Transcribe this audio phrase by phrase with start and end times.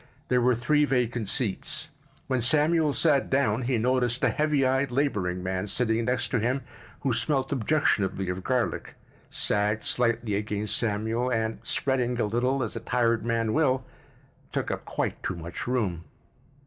[0.29, 1.89] There were three vacant seats.
[2.25, 6.61] When Samuel sat down he noticed a heavy eyed laboring man sitting next to him
[7.01, 8.95] who smelt objectionably of garlic,
[9.29, 13.85] sagged slightly against Samuel and, spreading a little as a tired man will,
[14.51, 16.03] took up quite too much room.